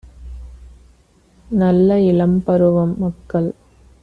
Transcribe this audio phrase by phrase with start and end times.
[1.45, 3.49] நல்ல இளம்பருவம்- மக்கள்